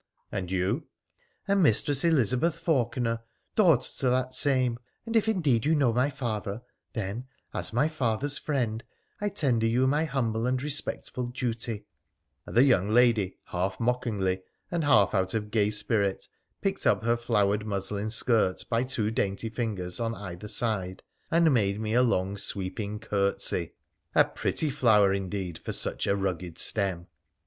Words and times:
'And 0.31 0.49
you?' 0.49 0.87
'I 1.47 1.51
am 1.51 1.61
Mistress 1.61 2.03
Elizabeth 2.03 2.55
Faulkener, 2.55 3.19
daughter 3.55 3.87
to 3.99 4.09
that 4.09 4.33
same; 4.33 4.79
and 5.05 5.15
if, 5.15 5.29
indeed, 5.29 5.63
you 5.63 5.75
know 5.75 5.93
my 5.93 6.09
father, 6.09 6.63
then, 6.93 7.27
as 7.53 7.71
my 7.71 7.87
father's 7.87 8.39
friend, 8.39 8.83
I 9.19 9.29
tender 9.29 9.67
you 9.67 9.85
my 9.85 10.05
humble 10.05 10.47
and 10.47 10.59
respectful 10.59 11.27
duty,' 11.27 11.85
and 12.47 12.57
the 12.57 12.63
young 12.63 12.89
lady 12.89 13.37
half 13.43 13.79
mockingly, 13.79 14.41
and 14.71 14.83
half 14.85 15.13
out 15.13 15.35
of 15.35 15.51
gay 15.51 15.69
spirit, 15.69 16.27
picked 16.61 16.87
up 16.87 17.03
her 17.03 17.15
flowered 17.15 17.67
muslin 17.67 18.09
skirt, 18.09 18.65
by 18.71 18.83
two 18.83 19.11
dainty 19.11 19.49
fingers, 19.49 19.99
on 19.99 20.15
either 20.15 20.47
side 20.47 21.03
and 21.29 21.53
made 21.53 21.79
me 21.79 21.93
a 21.93 22.01
long, 22.01 22.39
sweeping 22.39 22.97
curtsey. 22.97 23.73
A 24.15 24.25
pretty 24.25 24.71
flower 24.71 25.13
indeed, 25.13 25.59
for 25.59 25.73
such 25.73 26.07
a 26.07 26.15
rugged 26.15 26.57
stem 26.57 27.05